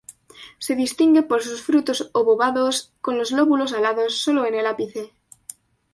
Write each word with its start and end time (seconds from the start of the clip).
Se 0.57 0.73
distingue 0.75 1.21
por 1.21 1.43
sus 1.43 1.61
frutos 1.61 2.09
obovados 2.13 2.91
con 3.01 3.19
los 3.19 3.29
lóbulos 3.29 3.71
alados 3.71 4.17
sólo 4.17 4.45
en 4.47 4.55
el 4.55 4.65
ápice. 4.65 5.13